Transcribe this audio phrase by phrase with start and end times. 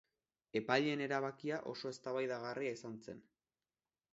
[0.61, 3.21] Epaileen erabakia oso eztabaidagarria izan zen.